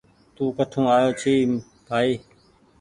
توڪٺون 0.35 0.85
آيو 0.95 1.09
ڇي 1.21 1.35
بهائي 1.85 2.11